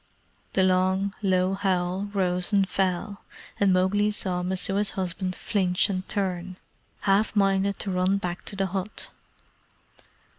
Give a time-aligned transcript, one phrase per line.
[0.53, 3.21] The long, low howl rose and fell,
[3.59, 6.57] and Mowgli saw Messua's husband flinch and turn,
[7.01, 9.11] half minded to run back to the hut.